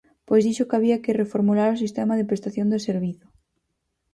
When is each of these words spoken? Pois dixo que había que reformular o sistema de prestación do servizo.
Pois 0.27 0.41
dixo 0.47 0.67
que 0.69 0.77
había 0.77 1.01
que 1.03 1.17
reformular 1.21 1.69
o 1.73 1.81
sistema 1.83 2.13
de 2.15 2.27
prestación 2.29 2.67
do 2.69 2.83
servizo. 2.87 3.27